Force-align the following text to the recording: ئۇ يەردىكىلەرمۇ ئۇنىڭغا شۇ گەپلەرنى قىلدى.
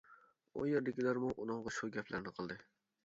ئۇ 0.53 0.63
يەردىكىلەرمۇ 0.69 1.29
ئۇنىڭغا 1.35 1.75
شۇ 1.77 1.91
گەپلەرنى 1.99 2.35
قىلدى. 2.39 2.59